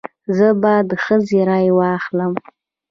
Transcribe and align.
زه 0.35 0.47
به 0.61 0.73
د 0.89 0.91
ښځې 1.03 1.39
رای 1.49 1.67
واخلم. 1.77 2.31